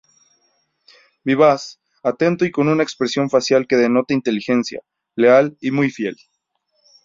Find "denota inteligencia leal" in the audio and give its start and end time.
3.75-5.55